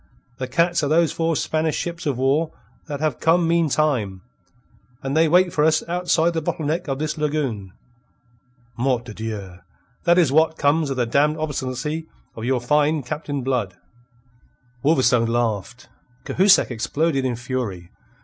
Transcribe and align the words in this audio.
The 0.39 0.47
cats 0.47 0.81
are 0.83 0.87
those 0.89 1.11
four 1.11 1.35
Spanish 1.35 1.75
ships 1.75 2.07
of 2.07 2.17
war 2.17 2.51
that 2.87 3.01
have 3.01 3.19
come 3.19 3.47
meantime. 3.47 4.23
And 5.03 5.15
they 5.15 5.27
wait 5.27 5.53
for 5.53 5.63
us 5.63 5.83
outside 5.87 6.31
the 6.33 6.41
bottle 6.41 6.65
neck 6.65 6.87
of 6.87 6.97
this 6.97 7.19
lagoon. 7.19 7.71
Mort 8.75 9.05
de 9.05 9.13
Dieu! 9.13 9.59
That 10.05 10.17
is 10.17 10.31
what 10.31 10.57
comes 10.57 10.89
of 10.89 10.97
the 10.97 11.05
damned 11.05 11.37
obstinacy 11.37 12.07
of 12.35 12.45
your 12.45 12.59
fine 12.59 13.03
Captain 13.03 13.43
Blood." 13.43 13.75
Wolverstone 14.83 15.27
laughed. 15.29 15.87
Cahusac 16.25 16.71
exploded 16.71 17.23
in 17.23 17.35
fury. 17.35 17.91